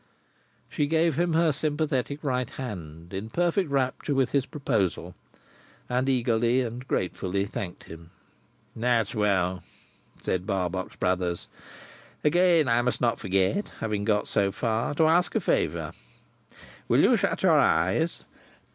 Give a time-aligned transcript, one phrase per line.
[0.67, 5.13] She gave him her sympathetic right hand, in perfect rapture with his proposal,
[5.87, 8.09] and eagerly and gratefully thanked him.
[8.75, 9.61] "That's well!"
[10.19, 11.47] said Barbox Brothers.
[12.23, 15.91] "Again I must not forget (having got so far) to ask a favour.
[16.87, 18.23] Will you shut your eyes?"